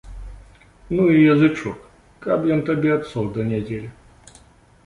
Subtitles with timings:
[0.99, 1.77] Ну і язычок,
[2.25, 3.89] каб ён табе адсох да нядзелі.